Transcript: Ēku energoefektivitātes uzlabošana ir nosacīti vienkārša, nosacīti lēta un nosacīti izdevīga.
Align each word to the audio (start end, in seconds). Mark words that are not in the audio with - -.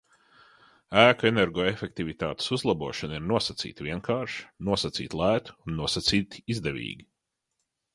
Ēku 1.01 1.27
energoefektivitātes 1.29 2.49
uzlabošana 2.57 3.17
ir 3.21 3.29
nosacīti 3.35 3.89
vienkārša, 3.91 4.51
nosacīti 4.73 5.23
lēta 5.25 5.59
un 5.67 5.81
nosacīti 5.85 6.47
izdevīga. 6.57 7.13